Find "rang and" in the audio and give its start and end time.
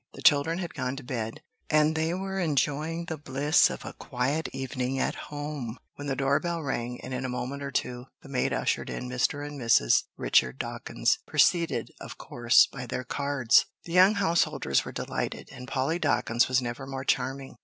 6.63-7.13